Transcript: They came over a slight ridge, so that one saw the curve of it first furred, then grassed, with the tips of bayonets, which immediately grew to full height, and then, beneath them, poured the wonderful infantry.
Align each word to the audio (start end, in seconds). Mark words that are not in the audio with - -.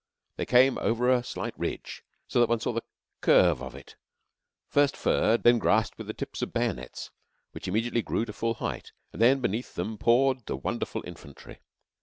They 0.37 0.47
came 0.47 0.79
over 0.79 1.11
a 1.11 1.23
slight 1.23 1.53
ridge, 1.59 2.03
so 2.27 2.39
that 2.39 2.49
one 2.49 2.59
saw 2.59 2.73
the 2.73 2.81
curve 3.21 3.61
of 3.61 3.75
it 3.75 3.97
first 4.67 4.97
furred, 4.97 5.43
then 5.43 5.59
grassed, 5.59 5.95
with 5.99 6.07
the 6.07 6.13
tips 6.15 6.41
of 6.41 6.51
bayonets, 6.51 7.11
which 7.51 7.67
immediately 7.67 8.01
grew 8.01 8.25
to 8.25 8.33
full 8.33 8.55
height, 8.55 8.93
and 9.13 9.21
then, 9.21 9.41
beneath 9.41 9.75
them, 9.75 9.99
poured 9.99 10.47
the 10.47 10.55
wonderful 10.57 11.03
infantry. 11.05 11.59